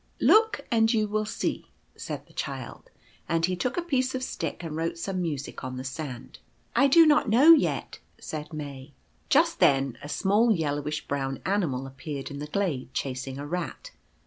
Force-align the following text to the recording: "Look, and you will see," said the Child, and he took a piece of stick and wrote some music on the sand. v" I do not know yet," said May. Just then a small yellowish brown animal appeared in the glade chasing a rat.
"Look, 0.33 0.61
and 0.71 0.91
you 0.91 1.07
will 1.07 1.27
see," 1.27 1.69
said 1.95 2.25
the 2.25 2.33
Child, 2.33 2.89
and 3.29 3.45
he 3.45 3.55
took 3.55 3.77
a 3.77 3.83
piece 3.83 4.15
of 4.15 4.23
stick 4.23 4.63
and 4.63 4.75
wrote 4.75 4.97
some 4.97 5.21
music 5.21 5.63
on 5.63 5.77
the 5.77 5.83
sand. 5.83 6.39
v" 6.41 6.41
I 6.75 6.87
do 6.87 7.05
not 7.05 7.29
know 7.29 7.53
yet," 7.53 7.99
said 8.19 8.51
May. 8.51 8.93
Just 9.29 9.59
then 9.59 9.99
a 10.01 10.09
small 10.09 10.51
yellowish 10.51 11.07
brown 11.07 11.39
animal 11.45 11.85
appeared 11.85 12.31
in 12.31 12.39
the 12.39 12.47
glade 12.47 12.91
chasing 12.95 13.37
a 13.37 13.45
rat. 13.45 13.91